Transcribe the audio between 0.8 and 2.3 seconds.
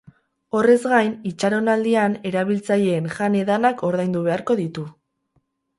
gain, itxaronaldian